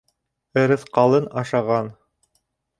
Ырыҫҡалын 0.61 1.29
ашаған. 1.43 1.95